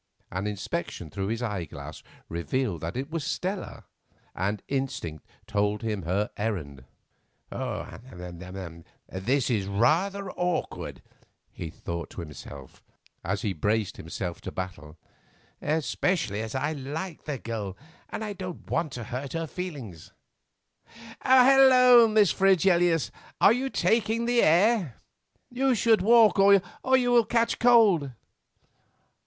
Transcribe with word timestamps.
An 0.31 0.47
inspection 0.47 1.11
through 1.11 1.27
his 1.27 1.43
eyeglass 1.43 2.01
revealed 2.27 2.81
that 2.81 2.97
it 2.97 3.11
was 3.11 3.23
Stella, 3.23 3.83
and 4.33 4.63
instinct 4.67 5.27
told 5.45 5.83
him 5.83 6.01
her 6.01 6.31
errand. 6.37 6.85
"This 7.51 9.49
is 9.51 9.67
rather 9.67 10.31
awkward," 10.31 11.03
he 11.51 11.69
thought, 11.69 12.15
as 13.23 13.43
he 13.43 13.53
braced 13.53 13.97
himself 13.97 14.41
to 14.41 14.51
battle, 14.51 14.97
"especially 15.61 16.41
as 16.41 16.55
I 16.55 16.71
like 16.73 17.25
that 17.25 17.43
girl 17.43 17.77
and 18.09 18.35
don't 18.39 18.67
want 18.71 18.93
to 18.93 19.03
hurt 19.03 19.33
her 19.33 19.45
feelings. 19.45 20.13
Hullo! 21.23 22.07
Miss 22.07 22.31
Fregelius, 22.33 23.11
are 23.39 23.53
you 23.53 23.69
taking 23.69 24.25
the 24.25 24.41
air? 24.41 24.95
You 25.51 25.75
should 25.75 26.01
walk, 26.01 26.39
or 26.39 26.55
you 26.97 27.11
will 27.11 27.23
catch 27.25 27.59
cold." 27.59 28.11